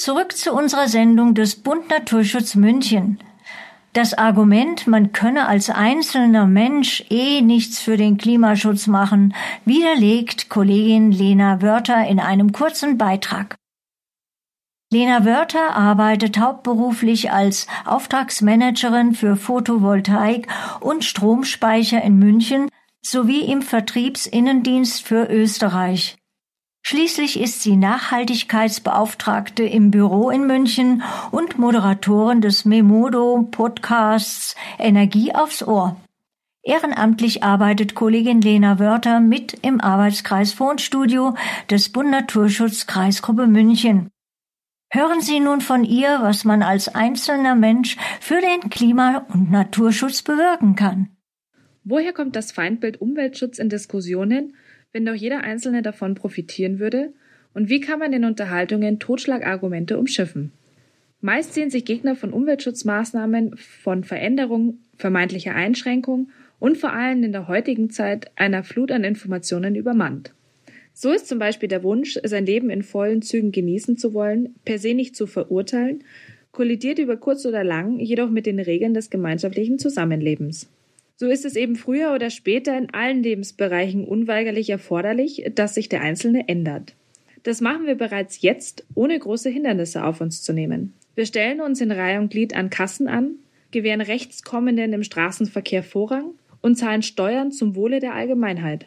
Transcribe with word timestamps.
Zurück 0.00 0.34
zu 0.34 0.54
unserer 0.54 0.88
Sendung 0.88 1.34
des 1.34 1.56
Bund 1.56 1.90
Naturschutz 1.90 2.54
München. 2.54 3.18
Das 3.92 4.14
Argument, 4.14 4.86
man 4.86 5.12
könne 5.12 5.46
als 5.46 5.68
einzelner 5.68 6.46
Mensch 6.46 7.04
eh 7.10 7.42
nichts 7.42 7.80
für 7.80 7.98
den 7.98 8.16
Klimaschutz 8.16 8.86
machen, 8.86 9.34
widerlegt 9.66 10.48
Kollegin 10.48 11.12
Lena 11.12 11.60
Wörter 11.60 12.06
in 12.06 12.18
einem 12.18 12.52
kurzen 12.52 12.96
Beitrag. 12.96 13.56
Lena 14.90 15.26
Wörter 15.26 15.76
arbeitet 15.76 16.38
hauptberuflich 16.38 17.30
als 17.30 17.66
Auftragsmanagerin 17.84 19.12
für 19.12 19.36
Photovoltaik 19.36 20.48
und 20.80 21.04
Stromspeicher 21.04 22.00
in 22.00 22.18
München 22.18 22.70
sowie 23.02 23.42
im 23.42 23.60
Vertriebsinnendienst 23.60 25.06
für 25.06 25.26
Österreich. 25.30 26.19
Schließlich 26.90 27.38
ist 27.38 27.62
sie 27.62 27.76
Nachhaltigkeitsbeauftragte 27.76 29.62
im 29.62 29.92
Büro 29.92 30.28
in 30.28 30.48
München 30.48 31.04
und 31.30 31.56
Moderatorin 31.56 32.40
des 32.40 32.64
Memodo 32.64 33.46
Podcasts 33.48 34.56
Energie 34.76 35.32
aufs 35.32 35.62
Ohr. 35.62 35.94
Ehrenamtlich 36.64 37.44
arbeitet 37.44 37.94
Kollegin 37.94 38.40
Lena 38.40 38.80
Wörter 38.80 39.20
mit 39.20 39.56
im 39.62 39.80
Arbeitskreis 39.80 40.58
Wohnstudio 40.58 41.36
des 41.70 41.92
Bund 41.92 42.10
Naturschutz 42.10 42.88
Kreisgruppe 42.88 43.46
München. 43.46 44.08
Hören 44.90 45.20
Sie 45.20 45.38
nun 45.38 45.60
von 45.60 45.84
ihr, 45.84 46.18
was 46.22 46.44
man 46.44 46.64
als 46.64 46.92
einzelner 46.92 47.54
Mensch 47.54 47.98
für 48.20 48.40
den 48.40 48.68
Klima- 48.68 49.26
und 49.32 49.52
Naturschutz 49.52 50.22
bewirken 50.22 50.74
kann. 50.74 51.10
Woher 51.84 52.12
kommt 52.12 52.34
das 52.34 52.50
Feindbild 52.50 53.00
Umweltschutz 53.00 53.60
in 53.60 53.68
Diskussionen 53.68 54.56
wenn 54.92 55.06
doch 55.06 55.14
jeder 55.14 55.42
Einzelne 55.42 55.82
davon 55.82 56.14
profitieren 56.14 56.78
würde? 56.78 57.12
Und 57.52 57.68
wie 57.68 57.80
kann 57.80 57.98
man 57.98 58.12
in 58.12 58.24
Unterhaltungen 58.24 58.98
Totschlagargumente 58.98 59.98
umschiffen? 59.98 60.52
Meist 61.20 61.52
sehen 61.52 61.70
sich 61.70 61.84
Gegner 61.84 62.16
von 62.16 62.32
Umweltschutzmaßnahmen, 62.32 63.56
von 63.56 64.04
Veränderung, 64.04 64.78
vermeintlicher 64.96 65.54
Einschränkung 65.54 66.30
und 66.58 66.78
vor 66.78 66.92
allem 66.92 67.22
in 67.22 67.32
der 67.32 67.48
heutigen 67.48 67.90
Zeit 67.90 68.30
einer 68.36 68.64
Flut 68.64 68.90
an 68.90 69.04
Informationen 69.04 69.74
übermannt. 69.74 70.32
So 70.92 71.12
ist 71.12 71.28
zum 71.28 71.38
Beispiel 71.38 71.68
der 71.68 71.82
Wunsch, 71.82 72.18
sein 72.24 72.46
Leben 72.46 72.70
in 72.70 72.82
vollen 72.82 73.22
Zügen 73.22 73.52
genießen 73.52 73.96
zu 73.96 74.12
wollen, 74.12 74.54
per 74.64 74.78
se 74.78 74.94
nicht 74.94 75.16
zu 75.16 75.26
verurteilen, 75.26 76.04
kollidiert 76.52 76.98
über 76.98 77.16
kurz 77.16 77.46
oder 77.46 77.64
lang 77.64 77.98
jedoch 77.98 78.30
mit 78.30 78.46
den 78.46 78.58
Regeln 78.58 78.94
des 78.94 79.10
gemeinschaftlichen 79.10 79.78
Zusammenlebens. 79.78 80.68
So 81.20 81.28
ist 81.28 81.44
es 81.44 81.54
eben 81.54 81.76
früher 81.76 82.14
oder 82.14 82.30
später 82.30 82.78
in 82.78 82.94
allen 82.94 83.22
Lebensbereichen 83.22 84.06
unweigerlich 84.06 84.70
erforderlich, 84.70 85.44
dass 85.54 85.74
sich 85.74 85.90
der 85.90 86.00
Einzelne 86.00 86.48
ändert. 86.48 86.94
Das 87.42 87.60
machen 87.60 87.84
wir 87.84 87.94
bereits 87.94 88.40
jetzt, 88.40 88.86
ohne 88.94 89.18
große 89.18 89.50
Hindernisse 89.50 90.02
auf 90.02 90.22
uns 90.22 90.40
zu 90.40 90.54
nehmen. 90.54 90.94
Wir 91.16 91.26
stellen 91.26 91.60
uns 91.60 91.82
in 91.82 91.92
Reihe 91.92 92.18
und 92.18 92.30
Glied 92.30 92.56
an 92.56 92.70
Kassen 92.70 93.06
an, 93.06 93.32
gewähren 93.70 94.00
Rechtskommenden 94.00 94.94
im 94.94 95.02
Straßenverkehr 95.02 95.82
Vorrang 95.82 96.30
und 96.62 96.76
zahlen 96.76 97.02
Steuern 97.02 97.52
zum 97.52 97.76
Wohle 97.76 98.00
der 98.00 98.14
Allgemeinheit. 98.14 98.86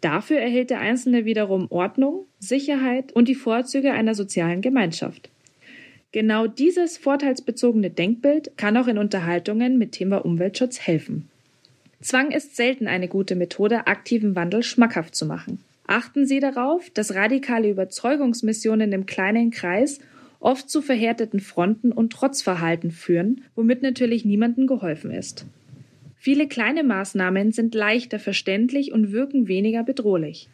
Dafür 0.00 0.38
erhält 0.38 0.70
der 0.70 0.80
Einzelne 0.80 1.26
wiederum 1.26 1.66
Ordnung, 1.68 2.24
Sicherheit 2.38 3.12
und 3.12 3.28
die 3.28 3.34
Vorzüge 3.34 3.92
einer 3.92 4.14
sozialen 4.14 4.62
Gemeinschaft. 4.62 5.28
Genau 6.12 6.46
dieses 6.46 6.96
vorteilsbezogene 6.96 7.90
Denkbild 7.90 8.56
kann 8.56 8.78
auch 8.78 8.86
in 8.86 8.96
Unterhaltungen 8.96 9.76
mit 9.76 9.92
Thema 9.92 10.24
Umweltschutz 10.24 10.80
helfen. 10.80 11.28
Zwang 12.00 12.30
ist 12.30 12.54
selten 12.54 12.86
eine 12.86 13.08
gute 13.08 13.34
Methode, 13.34 13.86
aktiven 13.88 14.36
Wandel 14.36 14.62
schmackhaft 14.62 15.14
zu 15.16 15.26
machen. 15.26 15.58
Achten 15.86 16.26
Sie 16.26 16.38
darauf, 16.38 16.90
dass 16.90 17.14
radikale 17.14 17.70
Überzeugungsmissionen 17.70 18.92
im 18.92 19.06
kleinen 19.06 19.50
Kreis 19.50 19.98
oft 20.38 20.70
zu 20.70 20.80
verhärteten 20.80 21.40
Fronten 21.40 21.90
und 21.90 22.12
Trotzverhalten 22.12 22.92
führen, 22.92 23.42
womit 23.56 23.82
natürlich 23.82 24.24
niemandem 24.24 24.68
geholfen 24.68 25.10
ist. 25.10 25.44
Viele 26.16 26.46
kleine 26.46 26.84
Maßnahmen 26.84 27.52
sind 27.52 27.74
leichter 27.74 28.18
verständlich 28.18 28.92
und 28.92 29.10
wirken 29.10 29.48
weniger 29.48 29.82
bedrohlich. 29.82 30.48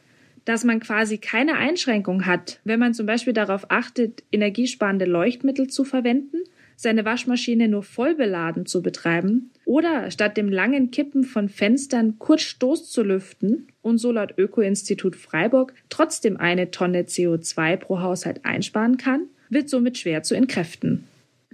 Dass 0.47 0.65
man 0.65 0.81
quasi 0.81 1.19
keine 1.19 1.57
Einschränkung 1.57 2.27
hat, 2.27 2.61
wenn 2.65 2.81
man 2.81 2.95
zum 2.95 3.07
Beispiel 3.07 3.33
darauf 3.33 3.71
achtet, 3.71 4.23
energiesparende 4.31 5.05
Leuchtmittel 5.05 5.69
zu 5.69 5.85
verwenden, 5.85 6.39
seine 6.77 7.05
Waschmaschine 7.05 7.69
nur 7.69 7.83
voll 7.83 8.15
beladen 8.15 8.67
zu 8.67 8.83
betreiben 8.83 9.51
oder 9.65 10.11
statt 10.11 10.37
dem 10.37 10.49
langen 10.49 10.91
Kippen 10.91 11.25
von 11.25 11.49
Fenstern 11.49 12.19
kurz 12.19 12.43
Stoß 12.43 12.91
zu 12.91 13.03
lüften 13.03 13.69
und 13.83 13.99
so 13.99 14.13
laut 14.13 14.35
Öko-Institut 14.37 15.17
Freiburg 15.17 15.75
trotzdem 15.89 16.37
eine 16.37 16.71
Tonne 16.71 17.03
CO2 17.03 17.77
pro 17.77 18.01
Haushalt 18.01 18.45
einsparen 18.45 18.97
kann, 18.97 19.27
wird 19.51 19.69
somit 19.69 19.99
schwer 19.99 20.23
zu 20.23 20.35
entkräften. 20.35 21.05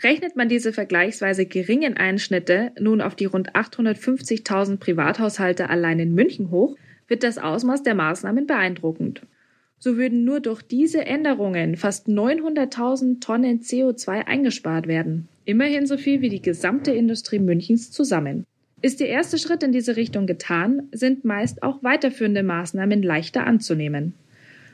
Rechnet 0.02 0.34
man 0.34 0.48
diese 0.48 0.72
vergleichsweise 0.72 1.44
geringen 1.44 1.96
Einschnitte 1.96 2.72
nun 2.80 3.00
auf 3.00 3.14
die 3.14 3.26
rund 3.26 3.54
850.000 3.54 4.78
Privathaushalte 4.78 5.68
allein 5.68 5.98
in 5.98 6.14
München 6.14 6.50
hoch, 6.50 6.76
wird 7.06 7.22
das 7.22 7.38
Ausmaß 7.38 7.82
der 7.82 7.94
Maßnahmen 7.94 8.46
beeindruckend 8.46 9.22
so 9.80 9.96
würden 9.96 10.24
nur 10.24 10.40
durch 10.40 10.62
diese 10.62 11.06
Änderungen 11.06 11.76
fast 11.76 12.06
900.000 12.06 13.20
Tonnen 13.20 13.60
CO2 13.60 14.26
eingespart 14.26 14.86
werden. 14.86 15.26
Immerhin 15.50 15.84
so 15.84 15.96
viel 15.96 16.20
wie 16.20 16.28
die 16.28 16.40
gesamte 16.40 16.92
Industrie 16.92 17.40
Münchens 17.40 17.90
zusammen. 17.90 18.46
Ist 18.82 19.00
der 19.00 19.08
erste 19.08 19.36
Schritt 19.36 19.64
in 19.64 19.72
diese 19.72 19.96
Richtung 19.96 20.28
getan, 20.28 20.84
sind 20.92 21.24
meist 21.24 21.64
auch 21.64 21.82
weiterführende 21.82 22.44
Maßnahmen 22.44 23.02
leichter 23.02 23.48
anzunehmen. 23.48 24.14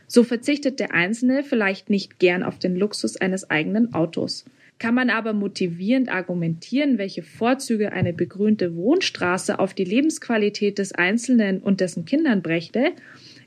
So 0.06 0.22
verzichtet 0.22 0.78
der 0.78 0.92
Einzelne 0.92 1.44
vielleicht 1.44 1.88
nicht 1.88 2.19
gern 2.19 2.42
auf 2.42 2.59
den 2.59 2.76
Luxus 2.76 3.16
eines 3.16 3.48
eigenen 3.48 3.94
Autos. 3.94 4.44
Kann 4.78 4.94
man 4.94 5.09
aber 5.09 5.32
motivierend 5.32 6.10
argumentieren, 6.10 6.98
welche 6.98 7.22
Vorzüge 7.22 7.92
eine 7.92 8.12
begrünte 8.12 8.76
Wohnstraße 8.76 9.59
auf 9.59 9.72
die 9.72 9.84
Lebensqualität 9.84 10.76
des 10.76 10.92
Einzelnen 10.92 11.62
und 11.62 11.81
dessen 11.81 12.04
Kindern 12.04 12.42
brächte, 12.42 12.92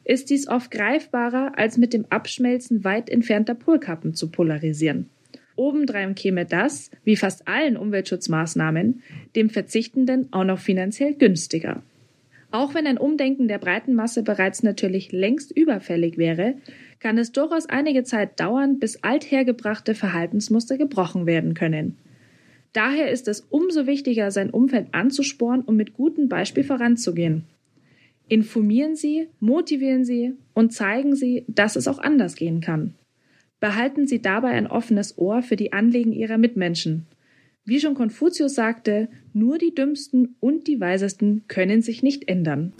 ist 0.03 0.31
dies 0.31 0.47
oft 0.47 0.72
greifbarer, 0.72 1.51
als 1.59 1.78
mit 1.78 1.94
dem 1.94 2.07
Abschmelzen 2.09 2.84
weit 2.84 3.07
entfernter 3.07 3.53
Polkappen 3.53 4.16
zu 4.16 4.31
polarisieren. 4.31 5.12
Obendrein 5.59 6.15
käme 6.15 6.45
das, 6.45 6.89
wie 7.03 7.15
fast 7.15 7.47
allen 7.47 7.77
Umweltschutzmaßnahmen, 7.77 9.03
dem 9.35 9.49
Verzichtenden 9.49 10.31
auch 10.31 10.45
noch 10.45 10.59
finanziell 10.59 11.13
günstiger. 11.13 11.83
Auch 12.51 12.73
wenn 12.73 12.87
ein 12.87 12.97
Umdenken 12.97 13.47
der 13.47 13.59
breiten 13.59 13.93
Masse 13.93 14.23
bereits 14.23 14.63
natürlich 14.63 15.11
längst 15.11 15.55
überfällig 15.55 16.17
wäre, 16.17 16.55
kann 16.99 17.17
es 17.17 17.31
durchaus 17.31 17.67
einige 17.67 18.03
Zeit 18.03 18.39
dauern, 18.39 18.79
bis 18.79 19.03
althergebrachte 19.03 19.93
Verhaltensmuster 19.93 20.77
gebrochen 20.77 21.27
werden 21.27 21.53
können. 21.53 21.97
Daher 22.73 23.11
ist 23.11 23.27
es 23.27 23.41
umso 23.41 23.85
wichtiger, 23.85 24.31
sein 24.31 24.49
Umfeld 24.49 24.87
anzusporen 24.93 25.61
und 25.61 25.75
mit 25.75 25.93
gutem 25.93 26.29
Beispiel 26.29 26.63
voranzugehen. 26.63 27.45
Informieren 28.27 28.95
Sie, 28.95 29.27
motivieren 29.39 30.05
Sie 30.05 30.33
und 30.53 30.71
zeigen 30.71 31.15
Sie, 31.15 31.45
dass 31.47 31.75
es 31.75 31.87
auch 31.87 31.99
anders 31.99 32.35
gehen 32.35 32.61
kann. 32.61 32.93
Behalten 33.59 34.07
Sie 34.07 34.21
dabei 34.21 34.49
ein 34.49 34.67
offenes 34.67 35.17
Ohr 35.17 35.41
für 35.41 35.55
die 35.55 35.73
Anliegen 35.73 36.13
Ihrer 36.13 36.37
Mitmenschen. 36.37 37.07
Wie 37.65 37.79
schon 37.79 37.93
Konfuzius 37.93 38.55
sagte, 38.55 39.09
nur 39.33 39.57
die 39.57 39.75
Dümmsten 39.75 40.35
und 40.39 40.67
die 40.67 40.79
Weisesten 40.79 41.43
können 41.47 41.81
sich 41.81 42.01
nicht 42.01 42.27
ändern. 42.29 42.73